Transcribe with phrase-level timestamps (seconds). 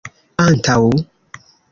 [0.45, 0.79] antaŭ